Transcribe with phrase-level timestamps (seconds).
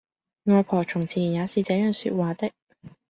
[0.45, 2.51] 外婆從前也是這樣說話的